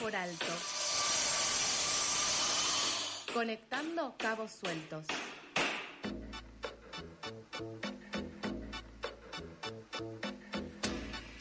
[0.00, 0.46] por alto.
[3.32, 5.04] Conectando cabos sueltos.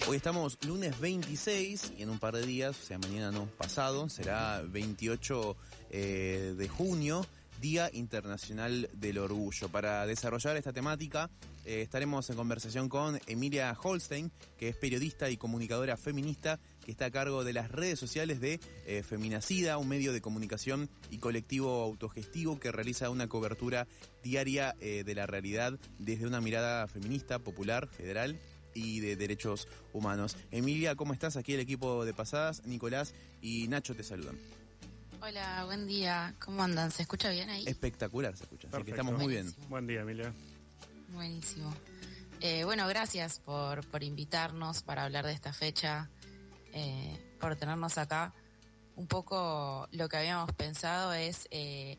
[0.07, 4.07] Hoy estamos lunes 26 y en un par de días, o sea, mañana no, pasado,
[4.07, 5.56] será 28
[5.90, 7.26] eh, de junio,
[7.60, 9.70] Día Internacional del Orgullo.
[9.70, 11.32] Para desarrollar esta temática
[11.66, 17.05] eh, estaremos en conversación con Emilia Holstein, que es periodista y comunicadora feminista que está
[17.05, 21.84] a cargo de las redes sociales de eh, Feminacida, un medio de comunicación y colectivo
[21.84, 23.88] autogestivo que realiza una cobertura
[24.23, 28.39] diaria eh, de la realidad desde una mirada feminista, popular, federal
[28.73, 30.38] y de derechos humanos.
[30.52, 31.36] Emilia, ¿cómo estás?
[31.36, 34.38] Aquí el equipo de Pasadas, Nicolás y Nacho te saludan.
[35.22, 36.34] Hola, buen día.
[36.39, 36.89] ¿Cómo andan?
[36.89, 37.63] ¿Se escucha bien ahí?
[37.67, 39.53] Espectacular se escucha, así que estamos muy bien.
[39.70, 40.34] Buen día, Emilia.
[41.13, 41.72] Buenísimo.
[42.39, 46.09] Eh, bueno, gracias por, por invitarnos para hablar de esta fecha,
[46.73, 48.33] eh, por tenernos acá.
[48.95, 51.97] Un poco lo que habíamos pensado es eh,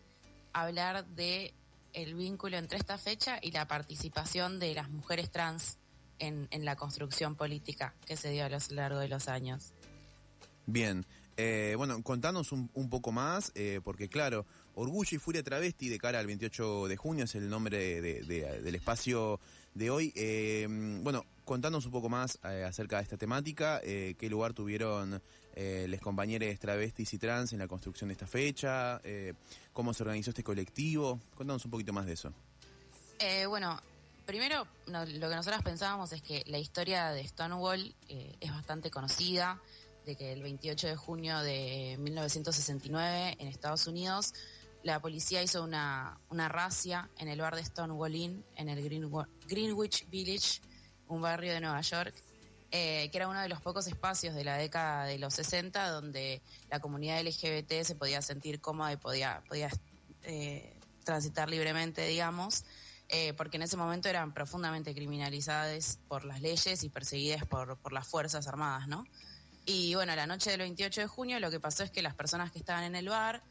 [0.53, 1.55] hablar de
[1.93, 5.79] el vínculo entre esta fecha y la participación de las mujeres trans
[6.19, 9.73] en, en la construcción política que se dio a lo largo de los años.
[10.67, 11.05] Bien.
[11.39, 13.53] Eh, bueno, contanos un, poco más,
[13.85, 18.01] porque claro, Orgullo y Furia Travesti de cara al 28 de junio es el nombre
[18.01, 19.41] de- de- del espacio
[19.75, 20.13] de hoy.
[21.03, 25.21] Bueno, contanos un poco más eh, acerca de esta temática, eh, qué lugar tuvieron
[25.55, 29.35] eh, las compañeras travestis y trans en la construcción de esta fecha, eh,
[29.73, 31.21] cómo se organizó este colectivo.
[31.35, 32.33] Contanos un poquito más de eso.
[33.47, 33.81] Bueno,
[34.27, 39.61] primero lo que nosotros pensábamos es que la historia de Stonewall es bastante conocida,
[40.05, 44.35] de que el 28 de junio de 1969 en Estados Unidos
[44.83, 48.83] la policía hizo una, una racia en el bar de Stonewall Inn, en el
[49.47, 50.61] Greenwich Village,
[51.13, 52.15] un barrio de Nueva York,
[52.71, 56.41] eh, que era uno de los pocos espacios de la década de los 60 donde
[56.71, 59.43] la comunidad LGBT se podía sentir cómoda y podía,
[60.23, 62.65] eh, transitar libremente, digamos,
[63.09, 67.93] eh, porque en ese momento eran profundamente criminalizadas por las leyes y perseguidas por, por
[67.93, 69.05] las Fuerzas Armadas, ¿no?
[69.67, 72.51] Y bueno, la noche del 28 de junio lo que pasó es que las personas
[72.51, 73.43] que estaban en el bar,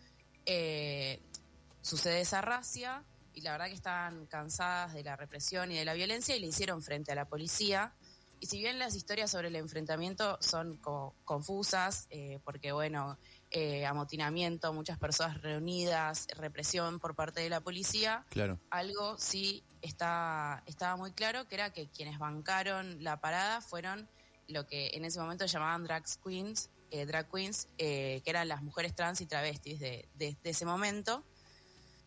[1.81, 3.03] sucede esa racia
[3.34, 6.47] y la verdad que estaban cansadas de la represión y de la violencia y le
[6.47, 7.94] hicieron frente a la policía.
[8.40, 13.20] Y si bien las historias sobre el enfrentamiento son co- confusas, eh, porque bueno,
[13.52, 18.59] eh, amotinamiento, muchas personas reunidas, represión por parte de la policía, Claro.
[18.72, 24.09] algo sí está, estaba muy claro, que era que quienes bancaron la parada fueron
[24.47, 28.96] lo que en ese momento llamaban drag queens, eh, drag queens, que eran las mujeres
[28.96, 31.24] trans y travestis de, de- de ese momento.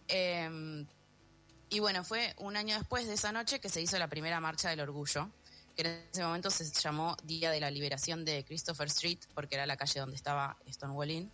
[0.09, 0.85] Eh,
[1.71, 4.71] y bueno, fue un año después de esa noche que se hizo la primera marcha
[4.71, 5.31] del orgullo,
[5.77, 9.67] que en ese momento se llamó Día de la Liberación de Christopher Street, porque era
[9.67, 11.33] la calle donde estaba Stonewall Inn.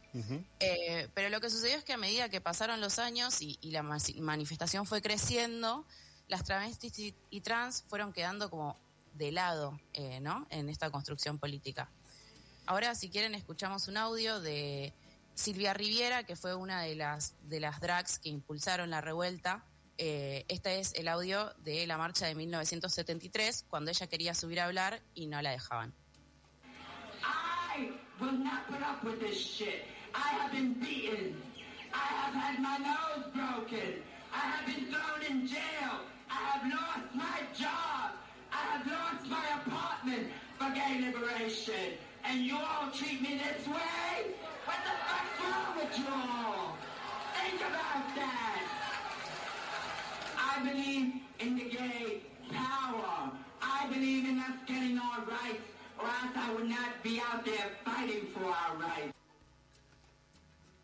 [0.60, 3.70] Eh, pero lo que sucedió es que a medida que pasaron los años y, y
[3.70, 5.86] la manifestación fue creciendo,
[6.28, 8.78] las travestis y, y trans fueron quedando como
[9.14, 10.46] de lado, eh, ¿no?
[10.50, 11.90] En esta construcción política.
[12.66, 14.94] Ahora, si quieren, escuchamos un audio de
[15.34, 19.64] Silvia Riviera, que fue una de las, de las drags que impulsaron la revuelta.
[20.02, 24.64] Eh, este es el audio de la marcha de 1973, cuando ella quería subir a
[24.64, 25.92] hablar y no la dejaban.
[27.22, 29.84] I will not put up with this shit.
[30.14, 31.36] I have been beaten.
[31.92, 34.02] I have had my nose broken.
[34.32, 36.00] I have been thrown in jail.
[36.30, 38.16] I have lost my job.
[38.50, 41.98] I have lost my apartment for gay liberation.
[42.24, 44.32] And you all treat me this way?
[44.64, 46.78] What the fuck's wrong with you all?
[47.34, 48.69] Think about that.
[50.56, 53.32] I believe in the gay power.
[53.62, 55.64] I believe in us getting our rights,
[55.98, 59.14] or else I would not be out there fighting for our rights.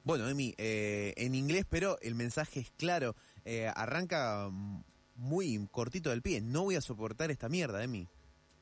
[0.05, 3.17] Bueno, Emi, eh, en inglés, pero el mensaje es claro.
[3.45, 4.85] Eh, arranca mm,
[5.17, 6.41] muy cortito del pie.
[6.41, 8.07] No voy a soportar esta mierda, Emi.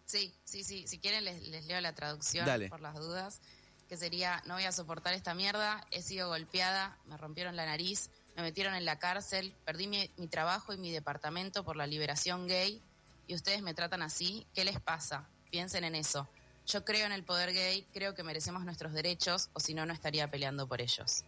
[0.06, 0.86] Sí, sí, sí.
[0.86, 2.70] Si quieren les, les leo la traducción Dale.
[2.70, 3.40] por las dudas,
[3.88, 8.10] que sería, no voy a soportar esta mierda, he sido golpeada, me rompieron la nariz,
[8.36, 12.46] me metieron en la cárcel, perdí mi, mi trabajo y mi departamento por la liberación
[12.46, 12.80] gay
[13.26, 15.28] y ustedes me tratan así, ¿qué les pasa?
[15.50, 16.28] Piensen en eso.
[16.66, 19.92] Yo creo en el poder gay, creo que merecemos nuestros derechos o si no, no
[19.92, 21.24] estaría peleando por ellos.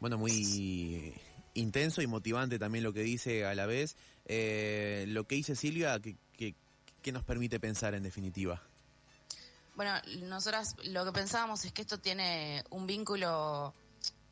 [0.00, 1.14] Bueno, muy
[1.54, 3.96] intenso y motivante también lo que dice a la vez.
[4.26, 6.54] Eh, lo que dice Silvia, que, que,
[7.00, 8.62] que nos permite pensar en definitiva.
[9.76, 9.92] Bueno,
[10.22, 13.74] nosotras lo que pensábamos es que esto tiene un vínculo,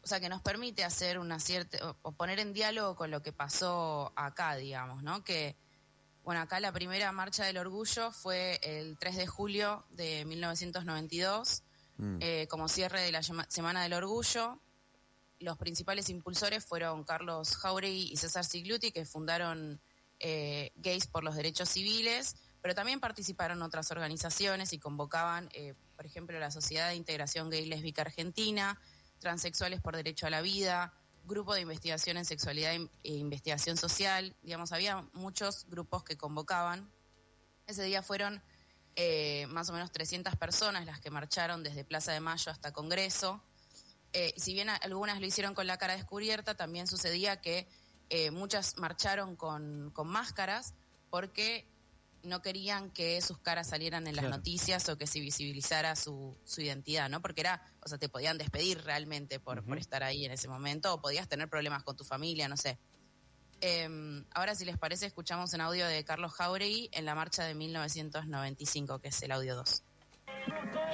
[0.03, 3.33] o sea, que nos permite hacer una cierta, o- poner en diálogo con lo que
[3.33, 5.23] pasó acá, digamos, ¿no?
[5.25, 5.57] Que,
[6.25, 11.63] bueno, acá la primera marcha del orgullo fue el 3 de julio de 1992,
[11.99, 12.19] Mm.
[12.21, 14.59] eh, como cierre de la Semana del Orgullo.
[15.41, 19.81] Los principales impulsores fueron Carlos Jauregui y César Sigluti, que fundaron
[20.25, 26.07] eh, Gays por los Derechos Civiles, pero también participaron otras organizaciones y convocaban, eh, por
[26.07, 28.81] ejemplo, la Sociedad de Integración Gay Lésbica Argentina,
[29.23, 30.93] Transexuales por Derecho a la Vida,
[31.25, 34.35] Grupo de Investigación en Sexualidad e Investigación Social.
[34.43, 36.91] Digamos, había muchos grupos que convocaban.
[37.69, 38.43] Ese día fueron
[38.97, 43.41] eh, más o menos 300 personas las que marcharon desde Plaza de Mayo hasta Congreso.
[44.13, 47.69] Eh, si bien algunas lo hicieron con la cara descubierta, también sucedía que
[48.11, 50.75] eh, muchas marcharon con máscaras
[51.11, 51.72] porque
[52.23, 54.37] no querían que sus caras salieran en las Claro.
[54.37, 57.21] noticias o que se visibilizara su, su identidad, ¿no?
[57.21, 60.95] Porque era, o sea, te podían despedir realmente por, por estar ahí en ese momento
[60.95, 62.79] o podías tener problemas con tu familia, no sé.
[63.61, 63.89] Eh,
[64.35, 68.99] ahora, si les parece, escuchamos un audio de Carlos Jauregui en la marcha de 1995,
[68.99, 69.85] que es el audio 2.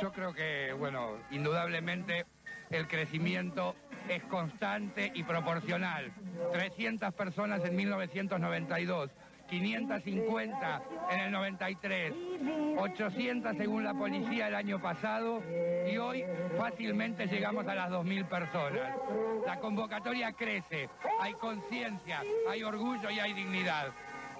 [0.02, 2.26] Yo creo que, bueno, indudablemente
[2.70, 3.74] el crecimiento
[4.08, 6.12] es constante y proporcional.
[6.52, 9.10] 300 personas en 1992,
[9.48, 12.12] 550 en el 93,
[12.76, 15.42] 800 según la policía el año pasado
[15.90, 16.24] y hoy
[16.56, 18.96] fácilmente llegamos a las 2.000 personas.
[19.46, 20.90] La convocatoria crece,
[21.20, 23.92] hay conciencia, hay orgullo y hay dignidad.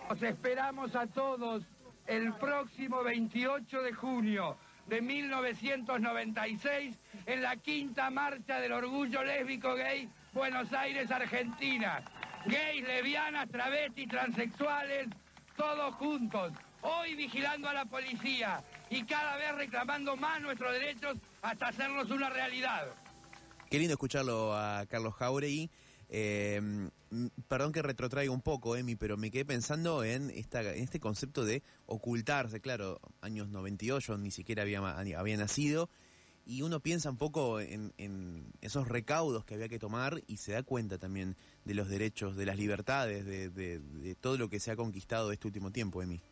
[0.09, 1.65] Los esperamos a todos
[2.07, 4.57] el próximo 28 de junio
[4.87, 6.97] de 1996
[7.27, 12.03] en la quinta marcha del orgullo lésbico gay Buenos Aires, Argentina.
[12.49, 15.09] Gays, lesbianas, travestis, transexuales,
[15.55, 16.53] todos juntos.
[16.81, 22.31] Hoy vigilando a la policía y cada vez reclamando más nuestros derechos hasta hacernos una
[22.31, 22.89] realidad.
[23.69, 25.71] Qué lindo escucharlo a Carlos Jauregui.
[26.09, 26.89] Eh,
[27.49, 31.45] perdón que retrotraiga un poco, Emi, pero me quedé pensando en, esta, en este concepto
[31.45, 32.63] de ocultarse.
[32.63, 35.91] Claro, años 98, ni siquiera había, había nacido.
[36.51, 40.53] Y uno piensa un poco en, en esos recaudos que había que tomar y se
[40.53, 41.37] da cuenta también
[41.67, 45.31] de los derechos, de las libertades, de, de- de todo lo que se ha conquistado
[45.31, 46.23] este último tiempo, Emi.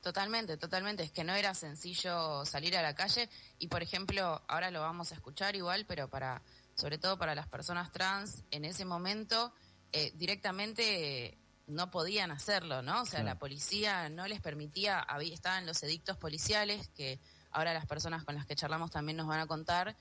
[0.00, 1.02] Totalmente, totalmente.
[1.02, 3.28] Es que no era sencillo salir a la calle
[3.58, 6.42] y, por ejemplo, ahora lo vamos a escuchar igual, pero para,
[6.76, 9.52] sobre todo para las personas trans, en ese momento
[9.92, 11.36] eh, directamente
[11.66, 13.02] no podían hacerlo, ¿no?
[13.02, 13.26] O sea, Claro.
[13.26, 17.20] la policía no les permitía, había, estaban los edictos policiales que
[17.52, 19.96] ahora las personas con las que charlamos también nos van a contar,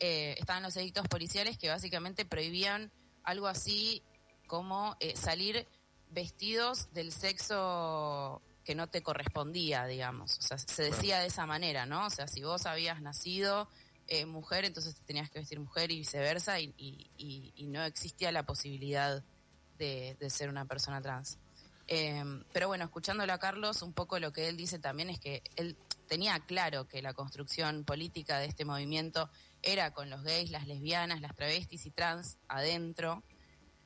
[0.00, 2.90] eh, estaban los edictos policiales que básicamente prohibían
[3.24, 4.02] algo así
[4.46, 5.66] como eh, salir
[6.10, 10.38] vestidos del sexo que no te correspondía, digamos.
[10.38, 12.06] O sea, se decía de esa manera, ¿no?
[12.06, 13.68] O sea, si vos habías nacido
[14.08, 17.82] eh, mujer, entonces te tenías que vestir mujer y viceversa, y, y- y- y no
[17.84, 19.22] existía la posibilidad
[19.78, 21.38] de, de ser una persona trans.
[21.88, 22.22] Eh,
[22.52, 25.76] pero bueno, escuchándolo a Carlos, un poco lo que él dice también es que él
[26.06, 29.30] tenía claro que la construcción política de este movimiento
[29.62, 33.22] era con los gays, las lesbianas, las travestis y trans adentro,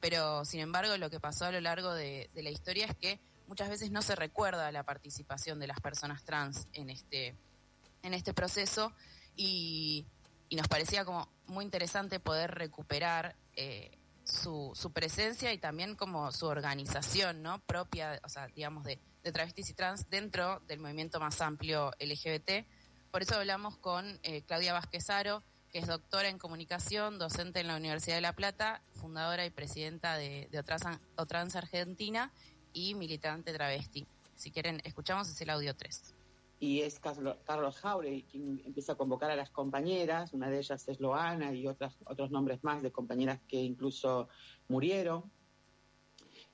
[0.01, 3.69] pero sin embargo lo que pasó a lo largo de, la historia es que muchas
[3.69, 7.37] veces no se recuerda la participación de las personas trans en este,
[8.03, 8.93] este proceso.
[9.37, 10.07] Y,
[10.49, 16.33] y nos parecía como muy interesante poder recuperar eh, su, su presencia y también como
[16.33, 21.21] su organización no propia, o sea, digamos, de, de travestis y trans dentro del movimiento
[21.21, 22.67] más amplio LGBT.
[23.11, 27.69] Por eso hablamos con eh, Claudia Vázquez Aro, que es doctora en comunicación, docente en
[27.69, 30.59] la Universidad de La Plata, fundadora y presidenta de, de
[31.17, 32.33] Otrans, Argentina
[32.73, 34.07] y militante travesti.
[34.37, 36.15] Si quieren, escuchamos es el audio 3.
[36.61, 40.87] y es Carlo- Carlos Jauregui quien empieza a convocar a las compañeras, una de ellas
[40.89, 44.29] es Loana y otras, otros nombres más de compañeras que incluso
[44.69, 45.31] murieron,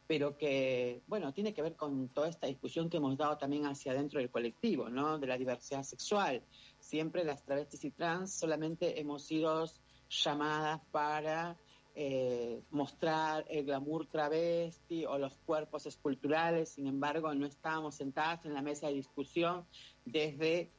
[0.07, 3.93] pero que, bueno, tiene que ver con toda esta discusión que hemos dado también hacia
[3.93, 5.19] adentro del colectivo, ¿no?
[5.19, 6.43] De la diversidad sexual.
[6.79, 9.65] Siempre las travestis y trans solamente hemos sido
[10.09, 11.57] llamadas para
[11.95, 18.55] eh, mostrar el glamour travesti o los cuerpos esculturales, sin embargo, no estábamos sentadas en
[18.55, 19.67] la mesa de discusión
[20.05, 20.71] desde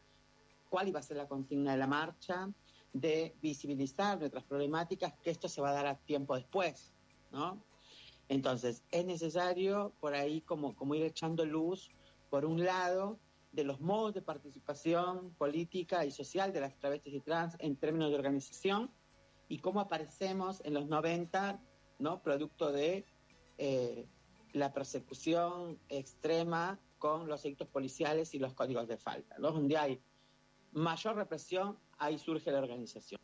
[0.69, 2.49] cuál iba a ser la consigna de la marcha,
[2.93, 6.93] de visibilizar nuestras problemáticas, que esto se va a dar a tiempo después,
[7.31, 7.61] ¿no?
[8.29, 11.89] Entonces, es necesario por ahí como, como ir echando luz,
[12.29, 13.19] por un lado,
[13.51, 18.09] de los modos de participación política y social de las travestis y trans en términos
[18.11, 18.91] de organización
[19.47, 21.59] y cómo aparecemos en los 90,
[21.99, 22.21] ¿no?
[22.21, 23.05] Producto de
[23.57, 24.05] eh,
[24.53, 29.51] la persecución extrema con los delitos policiales y los códigos de falta, ¿no?
[29.51, 30.01] Donde hay
[30.73, 33.21] mayor represión, ahí surge la organización.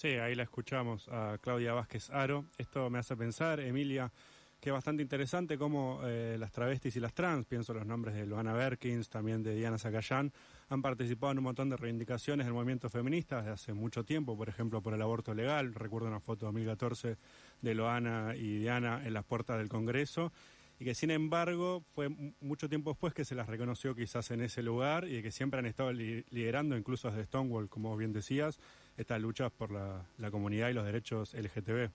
[0.00, 2.44] Sí, ahí la escuchamos a Claudia Vázquez Aro.
[2.56, 4.12] Esto me hace pensar, Emilia,
[4.60, 8.24] que es bastante interesante cómo eh, las travestis y las trans, pienso los nombres de
[8.24, 10.32] Loana Berkins, también de Diana Zacayán,
[10.68, 14.48] han participado en un montón de reivindicaciones del movimiento feminista desde hace mucho tiempo, por
[14.48, 15.74] ejemplo, por el aborto legal.
[15.74, 17.16] Recuerdo una foto de 2014
[17.60, 20.30] de Loana y Diana en las puertas del Congreso
[20.78, 22.08] y que sin embargo fue
[22.40, 25.66] mucho tiempo después que se las reconoció quizás en ese lugar y que siempre han
[25.66, 28.60] estado liderando, incluso desde Stonewall, como bien decías,
[28.98, 31.90] estas luchas por la, la comunidad y los derechos LGTB.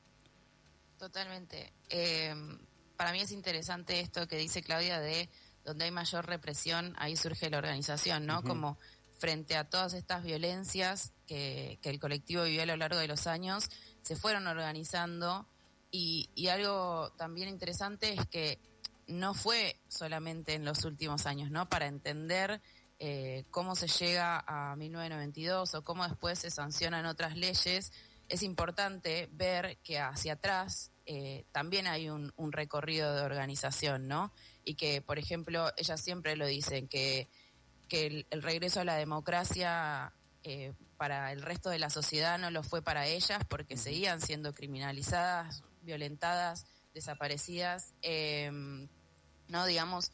[0.98, 1.74] Totalmente.
[1.90, 2.34] Eh,
[2.98, 5.30] para mí es interesante esto que dice Claudia de
[5.66, 8.44] donde hay mayor represión, ahí surge la organización, ¿no?
[8.44, 8.78] Como
[9.18, 13.70] frente a todas estas violencias que, el colectivo vivió a lo largo de los años,
[14.02, 15.48] se fueron organizando
[15.92, 18.60] y, algo también interesante es que
[19.08, 21.70] no fue solamente en los últimos años, ¿no?
[21.70, 22.62] Para entender
[23.00, 27.92] eh, cómo se llega a 1992 o cómo después se sancionan otras leyes,
[28.30, 34.32] es importante ver que hacia atrás eh, también hay un, recorrido de organización, ¿no?
[34.64, 37.28] Y que, por ejemplo, ellas siempre lo dicen, que,
[37.90, 42.64] que el, regreso a la democracia eh, para el resto de la sociedad no lo
[42.64, 47.94] fue para ellas porque seguían siendo criminalizadas, violentadas, desaparecidas,
[49.50, 49.66] ¿no?
[49.66, 50.12] Digamos,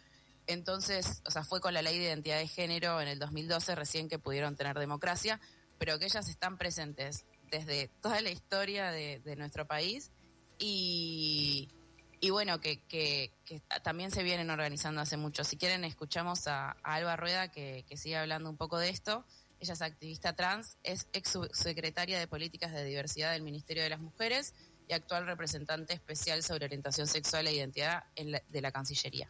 [0.49, 4.09] entonces, o sea, fue con la ley de identidad de género en el 2012 recién
[4.09, 5.39] que pudieron tener democracia,
[5.77, 10.09] pero que ellas están presentes desde toda la historia de, nuestro país
[10.57, 11.69] y,
[12.31, 13.31] bueno, que,
[13.83, 15.43] también se vienen organizando hace mucho.
[15.43, 19.25] Si quieren, escuchamos a, Alba Rueda que, sigue hablando un poco de esto.
[19.59, 23.99] Ella es activista trans, es ex secretaria de Políticas de Diversidad del Ministerio de las
[23.99, 24.55] Mujeres
[24.87, 29.29] y actual representante especial sobre orientación sexual e identidad de la Cancillería.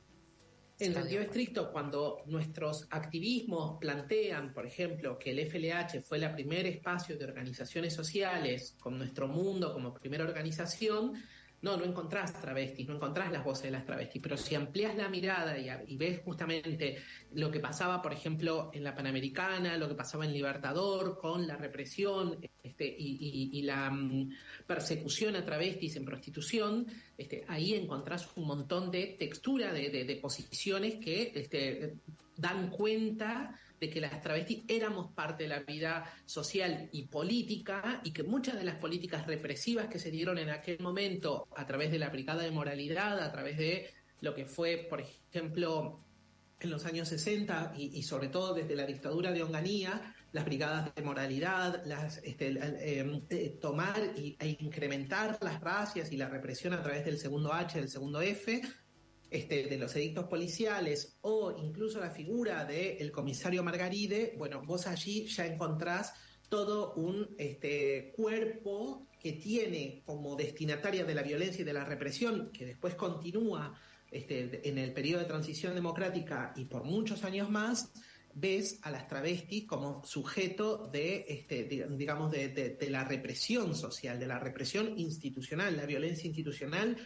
[0.79, 6.65] En sentido estricto, cuando nuestros activismos plantean, por ejemplo, que el FLH fue el primer
[6.67, 11.21] espacio de organizaciones sociales con nuestro mundo como primera organización,
[11.61, 15.09] no, no encontrás travestis, no encontrás las voces de las travestis, pero si amplias la
[15.09, 16.97] mirada y, ves justamente
[17.33, 21.57] lo que pasaba, por ejemplo, en la Panamericana, lo que pasaba en Libertador, con la
[21.57, 24.31] represión este, y, la mm,
[24.65, 26.87] persecución a travestis en prostitución,
[27.17, 31.95] este, ahí encontrás un montón de textura, de, posiciones que este,
[32.39, 38.11] dan cuenta de que las travestis éramos parte de la vida social y política y
[38.11, 41.99] que muchas de las políticas represivas que se dieron en aquel momento a través de
[41.99, 43.89] la brigada de moralidad, a través de
[44.21, 46.03] lo que fue, por ejemplo,
[46.59, 51.01] en los años 60 y, sobre todo desde la dictadura de Onganía, las brigadas de
[51.01, 57.05] moralidad, las, este, eh, eh, tomar e incrementar las racias y la represión a través
[57.05, 58.61] del segundo H, del segundo F,
[59.29, 65.27] este, de los edictos policiales o incluso la figura del comisario Margaride, bueno, vos allí
[65.27, 66.13] ya encontrás
[66.49, 72.51] todo un este, cuerpo que tiene como destinataria de la violencia y de la represión,
[72.51, 77.91] que después continúa este, en el periodo de transición democrática y por muchos años más,
[78.33, 84.39] ves a las travestis como sujeto de, este, digamos, de la represión social, de la
[84.39, 86.97] represión institucional, la violencia institucional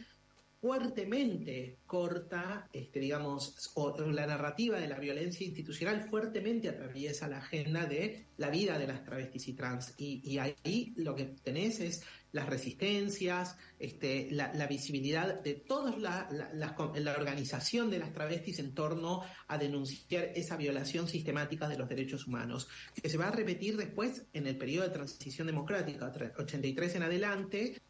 [0.64, 7.86] fuertemente corta, este, digamos, o, la narrativa de la violencia institucional fuertemente atraviesa la agenda
[7.86, 9.94] de la vida de las travestis y trans.
[9.98, 16.76] Y, ahí lo que tenés es las resistencias, este, la, visibilidad de toda la, la,
[17.18, 22.70] organización de las travestis en torno a denunciar esa violación sistemática de los derechos humanos,
[23.02, 27.82] que se va a repetir después en el periodo de transición democrática, 83 en adelante,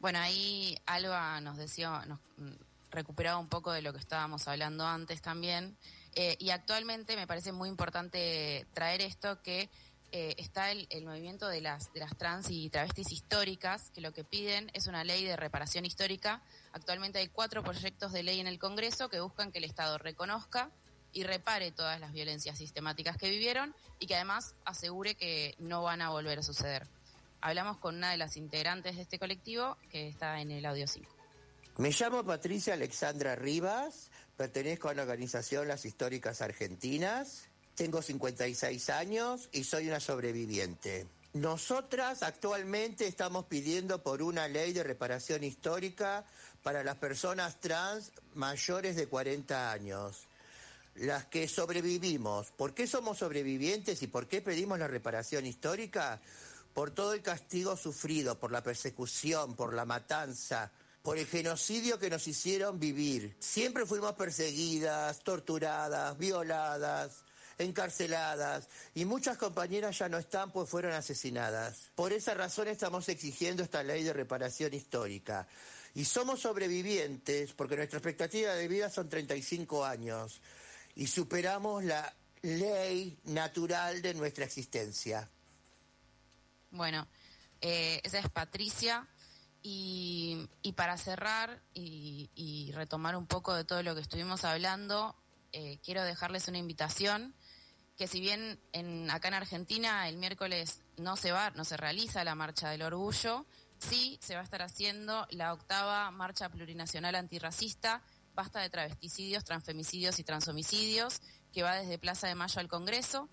[0.00, 2.54] bueno, ahí Alba nos decía, nos mm,
[2.90, 5.76] recuperaba un poco de lo que estábamos hablando antes también.
[6.14, 9.68] Eh, y actualmente me parece muy importante traer esto que
[10.12, 14.24] eh, está el, movimiento de las, de las trans y travestis históricas, que lo que
[14.24, 16.42] piden es una ley de reparación histórica.
[16.72, 20.70] Actualmente hay cuatro proyectos de ley en el Congreso que buscan que el Estado reconozca
[21.12, 26.02] y repare todas las violencias sistemáticas que vivieron y que además asegure que no van
[26.02, 26.88] a volver a suceder
[27.40, 31.08] hablamos con una de las integrantes de este colectivo que está en el audio 5.
[31.78, 39.48] Me llamo Patricia Alexandra Rivas, pertenezco a la organización Las Históricas Argentinas, tengo 56 años
[39.52, 41.06] y soy una sobreviviente.
[41.32, 46.24] Nosotras actualmente estamos pidiendo por una ley de reparación histórica
[46.62, 50.26] para las personas trans mayores de 40 años.
[50.96, 52.50] Las que sobrevivimos.
[52.50, 56.20] ¿Por qué somos sobrevivientes y por qué pedimos la reparación histórica?
[56.74, 60.70] Por todo el castigo sufrido, por la persecución, por la matanza,
[61.02, 63.36] por el genocidio que nos hicieron vivir.
[63.38, 67.24] Siempre fuimos perseguidas, torturadas, violadas,
[67.58, 71.90] encarceladas y muchas compañeras ya no están pues fueron asesinadas.
[71.94, 75.46] Por esa razón estamos exigiendo esta ley de reparación histórica.
[75.94, 80.40] Y somos sobrevivientes porque nuestra expectativa de vida son 35 años
[80.94, 85.28] y superamos la ley natural de nuestra existencia.
[86.70, 87.06] Bueno,
[87.60, 89.08] eh, esa es Patricia.
[89.62, 95.14] Y, para cerrar y, y retomar un poco de todo lo que estuvimos hablando,
[95.52, 97.34] eh, quiero dejarles una invitación
[98.00, 102.24] que si bien en, acá en Argentina el miércoles no se va, no se realiza
[102.24, 103.44] la marcha del orgullo,
[103.78, 108.02] sí se va a estar haciendo la octava marcha plurinacional antirracista,
[108.34, 111.20] basta de travesticidios, transfemicidios y transhomicidios,
[111.52, 113.28] que va desde Plaza de Mayo al Congreso.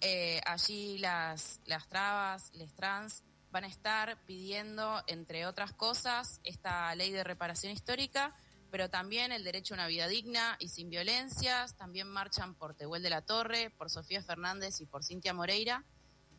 [0.00, 6.94] Eh, allí las, las trabas, les trans, van a estar pidiendo, entre otras cosas, esta
[6.94, 8.34] ley de reparación histórica,
[8.70, 11.76] pero también el derecho a una vida digna y sin violencias.
[11.76, 15.84] También marchan por Tehuel de la Torre, por Sofía Fernández y por Cintia Moreira.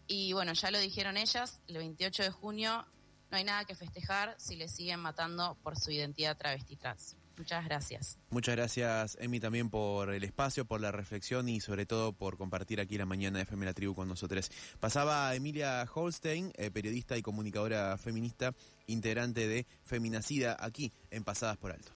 [0.07, 2.87] Y bueno, ya lo dijeron ellas, el 28 de junio
[3.29, 7.15] no hay nada que festejar si le siguen matando por su identidad travesti trans.
[7.37, 8.17] Muchas gracias.
[8.29, 12.79] Muchas gracias, Emi, también por el espacio, por la reflexión y sobre todo por compartir
[12.79, 14.51] aquí la mañana de FM La Tribu con nosotros.
[14.79, 18.53] Pasaba Emilia Holstein, eh, periodista y comunicadora feminista,
[18.87, 21.89] integrante de Feminacida, aquí en Pasadas por Alto.